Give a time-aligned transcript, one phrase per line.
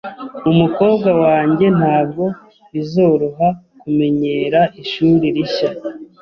[0.51, 2.23] Umukobwa wanjye ntabwo
[2.73, 3.47] bizoroha
[3.81, 5.69] kumenyera ishuri rishya.